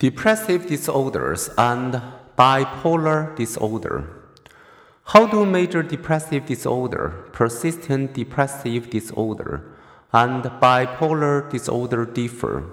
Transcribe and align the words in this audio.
Depressive 0.00 0.66
disorders 0.66 1.48
and 1.56 2.02
bipolar 2.36 3.36
disorder. 3.36 4.10
How 5.04 5.24
do 5.28 5.46
major 5.46 5.84
depressive 5.84 6.46
disorder, 6.46 7.28
persistent 7.30 8.12
depressive 8.12 8.90
disorder, 8.90 9.70
and 10.12 10.42
bipolar 10.42 11.48
disorder 11.48 12.04
differ? 12.04 12.64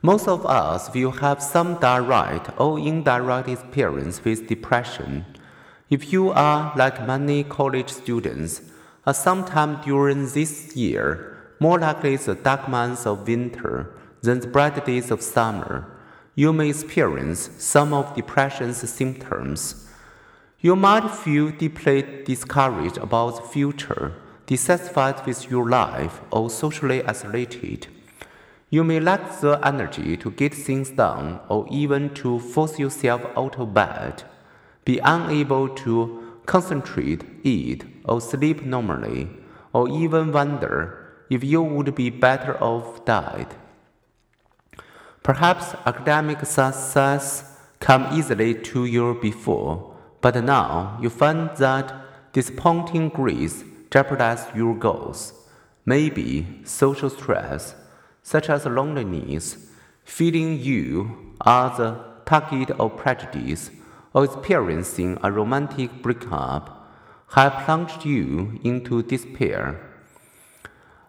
Most 0.00 0.28
of 0.28 0.46
us 0.46 0.94
will 0.94 1.10
have 1.10 1.42
some 1.42 1.80
direct 1.80 2.50
or 2.56 2.78
indirect 2.78 3.48
experience 3.48 4.24
with 4.24 4.46
depression. 4.46 5.26
If 5.90 6.12
you 6.12 6.30
are 6.30 6.72
like 6.76 7.04
many 7.04 7.42
college 7.42 7.90
students, 7.90 8.62
at 9.04 9.16
some 9.16 9.44
time 9.44 9.80
during 9.82 10.28
this 10.28 10.76
year, 10.76 11.36
more 11.58 11.80
likely 11.80 12.14
the 12.14 12.36
dark 12.36 12.68
months 12.68 13.06
of 13.06 13.26
winter 13.26 13.92
than 14.22 14.38
the 14.38 14.46
bright 14.46 14.86
days 14.86 15.10
of 15.10 15.20
summer 15.20 15.97
you 16.38 16.52
may 16.52 16.68
experience 16.68 17.50
some 17.58 17.92
of 17.92 18.14
depression's 18.14 18.88
symptoms. 18.88 19.88
You 20.60 20.76
might 20.76 21.10
feel 21.10 21.50
deeply 21.50 22.22
discouraged 22.24 22.96
about 22.98 23.34
the 23.34 23.42
future, 23.42 24.12
dissatisfied 24.46 25.26
with 25.26 25.50
your 25.50 25.68
life, 25.68 26.20
or 26.30 26.48
socially 26.48 27.02
isolated. 27.02 27.88
You 28.70 28.84
may 28.84 29.00
lack 29.00 29.40
the 29.40 29.58
energy 29.66 30.16
to 30.18 30.30
get 30.30 30.54
things 30.54 30.90
done 30.90 31.40
or 31.48 31.66
even 31.72 32.14
to 32.22 32.38
force 32.38 32.78
yourself 32.78 33.22
out 33.36 33.58
of 33.58 33.74
bed, 33.74 34.22
be 34.84 35.00
unable 35.02 35.68
to 35.82 36.38
concentrate, 36.46 37.24
eat, 37.42 37.84
or 38.04 38.20
sleep 38.20 38.62
normally, 38.62 39.28
or 39.72 39.88
even 39.88 40.30
wonder 40.30 41.16
if 41.30 41.42
you 41.42 41.62
would 41.62 41.96
be 41.96 42.10
better 42.10 42.56
off 42.62 43.04
dead. 43.04 43.56
Perhaps 45.28 45.74
academic 45.84 46.38
success 46.46 47.58
came 47.80 48.06
easily 48.14 48.54
to 48.54 48.86
you 48.86 49.18
before, 49.20 49.94
but 50.22 50.42
now 50.42 50.98
you 51.02 51.10
find 51.10 51.54
that 51.58 51.92
disappointing 52.32 53.10
grades 53.10 53.62
jeopardize 53.90 54.46
your 54.54 54.74
goals. 54.74 55.34
Maybe 55.84 56.62
social 56.64 57.10
stress, 57.10 57.74
such 58.22 58.48
as 58.48 58.64
loneliness, 58.64 59.68
feeling 60.02 60.60
you 60.60 61.34
are 61.42 61.76
the 61.76 62.02
target 62.24 62.70
of 62.70 62.96
prejudice, 62.96 63.70
or 64.14 64.24
experiencing 64.24 65.18
a 65.22 65.30
romantic 65.30 66.00
breakup, 66.00 66.90
have 67.32 67.66
plunged 67.66 68.06
you 68.06 68.58
into 68.64 69.02
despair. 69.02 69.78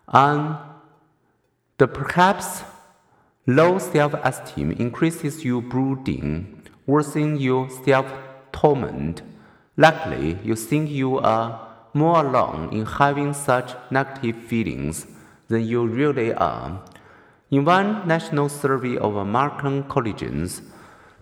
And 0.09 0.57
the 1.77 1.87
perhaps 1.87 2.63
Low 3.49 3.79
self 3.79 4.13
esteem 4.23 4.73
increases 4.73 5.43
your 5.43 5.63
brooding, 5.63 6.61
worsening 6.85 7.37
your 7.37 7.67
self 7.83 8.05
torment. 8.51 9.23
Likely, 9.75 10.37
you 10.43 10.55
think 10.55 10.91
you 10.91 11.17
are 11.17 11.59
more 11.95 12.23
alone 12.23 12.69
in 12.71 12.85
having 12.85 13.33
such 13.33 13.75
negative 13.89 14.35
feelings 14.35 15.07
than 15.47 15.65
you 15.65 15.87
really 15.87 16.31
are. 16.31 16.83
In 17.49 17.65
one 17.65 18.07
national 18.07 18.49
survey 18.49 18.97
of 18.97 19.15
American 19.15 19.81
colleges, 19.85 20.61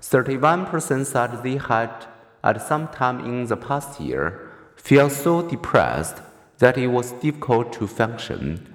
31% 0.01 1.05
said 1.05 1.41
they 1.43 1.55
had, 1.55 2.07
at 2.43 2.61
some 2.61 2.89
time 2.89 3.21
in 3.21 3.45
the 3.45 3.55
past 3.55 4.01
year, 4.01 4.51
felt 4.75 5.13
so 5.13 5.47
depressed 5.47 6.21
that 6.57 6.77
it 6.77 6.87
was 6.87 7.13
difficult 7.21 7.71
to 7.71 7.87
function. 7.87 8.67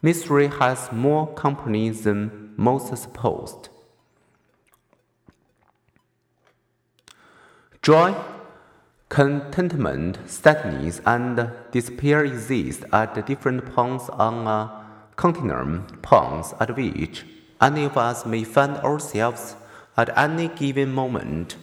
Misery 0.00 0.46
has 0.46 0.90
more 0.90 1.26
company 1.34 1.90
than 1.90 2.43
most 2.56 2.96
supposed. 2.96 3.68
Joy, 7.82 8.14
contentment, 9.08 10.18
sadness, 10.26 11.00
and 11.04 11.50
despair 11.70 12.24
exist 12.24 12.84
at 12.92 13.26
different 13.26 13.74
points 13.74 14.08
on 14.08 14.46
a 14.46 14.84
continuum, 15.16 15.86
points 16.02 16.54
at 16.60 16.74
which 16.76 17.24
any 17.60 17.84
of 17.84 17.96
us 17.96 18.26
may 18.26 18.42
find 18.42 18.76
ourselves 18.78 19.56
at 19.96 20.16
any 20.18 20.48
given 20.48 20.92
moment. 20.92 21.56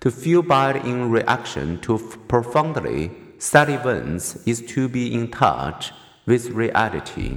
To 0.00 0.10
feel 0.10 0.42
bad 0.42 0.76
in 0.76 1.10
reaction 1.10 1.78
to 1.80 1.98
profoundly 2.26 3.10
sad 3.38 3.68
events 3.68 4.36
is 4.46 4.62
to 4.62 4.88
be 4.88 5.12
in 5.12 5.30
touch 5.30 5.92
with 6.24 6.50
reality. 6.50 7.36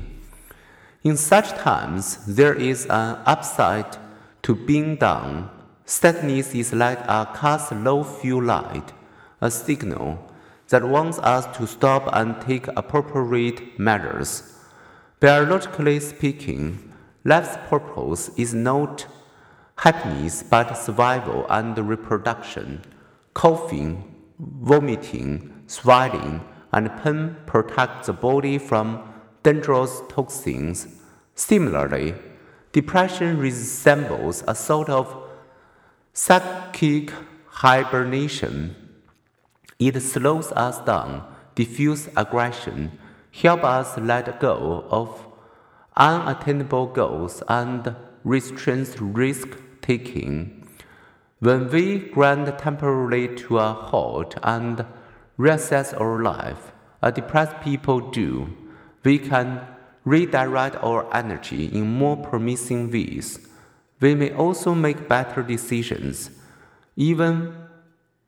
In 1.03 1.17
such 1.17 1.49
times, 1.49 2.25
there 2.25 2.53
is 2.53 2.85
an 2.85 3.17
upside 3.25 3.97
to 4.43 4.55
being 4.55 4.95
down. 4.95 5.49
Sadness 5.83 6.55
is 6.55 6.71
like 6.71 6.99
a 6.99 7.29
car's 7.33 7.69
low 7.73 8.05
fuel 8.05 8.41
light, 8.41 8.93
a 9.41 9.51
signal 9.51 10.31
that 10.69 10.87
wants 10.87 11.19
us 11.19 11.45
to 11.57 11.67
stop 11.67 12.07
and 12.13 12.39
take 12.39 12.67
appropriate 12.77 13.77
measures. 13.77 14.57
Biologically 15.19 15.99
speaking, 15.99 16.93
life's 17.25 17.57
purpose 17.67 18.31
is 18.37 18.53
not 18.53 19.05
happiness 19.79 20.41
but 20.41 20.73
survival 20.73 21.45
and 21.49 21.77
reproduction. 21.77 22.81
Coughing, 23.33 24.05
vomiting, 24.39 25.51
swelling, 25.67 26.39
and 26.71 26.89
pain 27.03 27.35
protect 27.45 28.05
the 28.05 28.13
body 28.13 28.57
from 28.57 29.12
dangerous 29.43 30.01
toxins. 30.09 30.87
Similarly, 31.35 32.15
depression 32.71 33.37
resembles 33.37 34.43
a 34.47 34.55
sort 34.55 34.89
of 34.89 35.15
psychic 36.13 37.11
hibernation. 37.47 38.75
It 39.79 39.99
slows 40.01 40.51
us 40.53 40.79
down, 40.79 41.23
diffuses 41.55 42.09
aggression, 42.15 42.97
helps 43.31 43.63
us 43.63 43.97
let 43.97 44.39
go 44.39 44.85
of 44.89 45.27
unattainable 45.95 46.87
goals, 46.87 47.43
and 47.47 47.95
restrains 48.23 48.99
risk 48.99 49.49
taking. 49.81 50.67
When 51.39 51.69
we 51.69 51.99
grind 51.99 52.47
temporarily 52.57 53.35
to 53.35 53.59
a 53.59 53.73
halt 53.73 54.35
and 54.41 54.85
reassess 55.37 55.99
our 55.99 56.23
life, 56.23 56.71
as 57.01 57.13
depressed 57.13 57.59
people 57.61 57.99
do, 58.11 58.55
we 59.03 59.19
can 59.19 59.61
redirect 60.05 60.75
our 60.83 61.13
energy 61.13 61.65
in 61.65 61.97
more 61.97 62.17
promising 62.17 62.91
ways. 62.91 63.39
We 63.99 64.15
may 64.15 64.33
also 64.33 64.73
make 64.73 65.07
better 65.07 65.43
decisions. 65.43 66.31
Even 66.95 67.55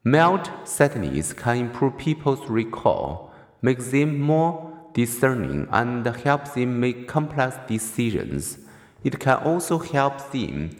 mild 0.03 0.49
sadness 0.63 1.33
can 1.33 1.57
improve 1.57 1.97
people's 1.97 2.47
recall, 2.49 3.33
make 3.61 3.79
them 3.79 4.19
more 4.19 4.71
discerning, 4.93 5.67
and 5.71 6.05
help 6.07 6.53
them 6.53 6.79
make 6.79 7.07
complex 7.07 7.57
decisions. 7.67 8.59
It 9.03 9.19
can 9.19 9.37
also 9.39 9.77
help 9.77 10.31
them 10.31 10.71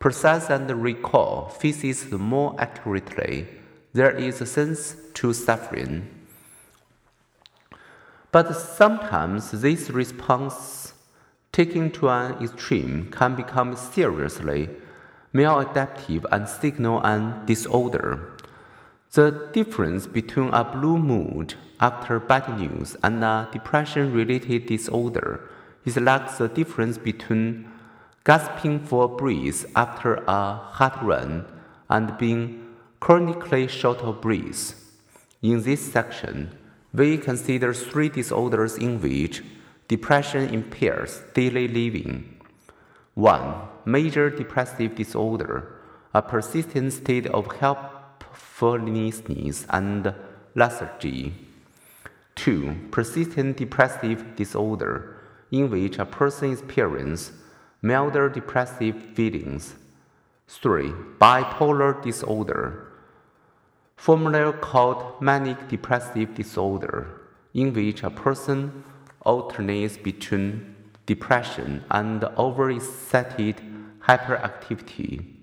process 0.00 0.50
and 0.50 0.70
recall 0.82 1.48
faces 1.48 2.10
more 2.10 2.56
accurately. 2.58 3.46
There 3.92 4.10
is 4.10 4.40
a 4.40 4.46
sense 4.46 4.96
to 5.14 5.32
suffering. 5.32 6.19
But 8.32 8.54
sometimes 8.54 9.50
this 9.50 9.90
response, 9.90 10.94
taken 11.52 11.90
to 11.92 12.08
an 12.08 12.42
extreme, 12.42 13.10
can 13.10 13.34
become 13.34 13.74
seriously 13.74 14.70
maladaptive 15.34 16.24
and 16.30 16.48
signal 16.48 17.00
an 17.02 17.44
disorder. 17.46 18.36
The 19.12 19.50
difference 19.52 20.06
between 20.06 20.50
a 20.50 20.62
blue 20.62 20.96
mood 20.96 21.54
after 21.80 22.20
bad 22.20 22.60
news 22.60 22.96
and 23.02 23.24
a 23.24 23.48
depression 23.52 24.12
related 24.12 24.66
disorder 24.66 25.50
is 25.84 25.96
like 25.96 26.36
the 26.36 26.46
difference 26.46 26.98
between 26.98 27.68
gasping 28.24 28.78
for 28.78 29.08
breath 29.08 29.64
after 29.74 30.22
a 30.28 30.54
hard 30.54 31.02
run 31.02 31.46
and 31.88 32.16
being 32.18 32.76
chronically 33.00 33.66
short 33.66 33.98
of 34.02 34.20
breath. 34.20 34.74
In 35.42 35.62
this 35.62 35.92
section, 35.92 36.56
we 36.92 37.18
consider 37.18 37.72
three 37.72 38.08
disorders 38.08 38.76
in 38.76 39.00
which 39.00 39.42
depression 39.88 40.52
impairs 40.52 41.22
daily 41.34 41.68
living. 41.68 42.36
1. 43.14 43.54
Major 43.84 44.30
depressive 44.30 44.94
disorder, 44.94 45.74
a 46.14 46.22
persistent 46.22 46.92
state 46.92 47.26
of 47.26 47.56
helplessness 47.56 49.66
and 49.68 50.14
lethargy. 50.54 51.34
2. 52.36 52.88
Persistent 52.90 53.56
depressive 53.56 54.36
disorder, 54.36 55.16
in 55.50 55.70
which 55.70 55.98
a 55.98 56.06
person 56.06 56.52
experiences 56.52 57.32
milder 57.82 58.28
depressive 58.28 58.94
feelings. 59.14 59.74
3. 60.48 60.92
Bipolar 61.20 62.02
disorder, 62.02 62.89
formerly 64.00 64.50
called 64.62 65.20
manic 65.20 65.68
depressive 65.68 66.34
disorder, 66.34 67.20
in 67.52 67.70
which 67.74 68.02
a 68.02 68.08
person 68.08 68.82
alternates 69.26 69.98
between 69.98 70.74
depression 71.04 71.84
and 71.90 72.24
overexcited 72.38 73.56
hyperactivity. 74.00 75.39